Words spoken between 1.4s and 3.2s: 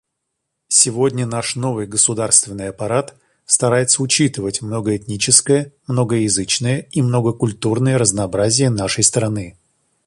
новый государственный аппарат